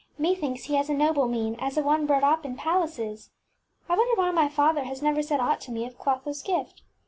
ŌĆśMethinks 0.19 0.63
he 0.65 0.73
has 0.77 0.89
a 0.89 0.95
noble 0.95 1.27
mien, 1.27 1.55
as 1.59 1.77
of 1.77 1.85
one 1.85 2.07
brought 2.07 2.23
up 2.23 2.43
in 2.43 2.55
pal 2.55 2.83
aces. 2.83 3.29
I 3.87 3.95
wonder 3.95 4.19
why 4.19 4.31
my 4.31 4.49
father 4.49 4.85
has 4.85 5.03
never 5.03 5.21
said 5.21 5.39
aught 5.39 5.61
to 5.61 5.71
me 5.71 5.85
of 5.85 5.99
ClothoŌĆÖs 5.99 6.43
gift. 6.43 6.81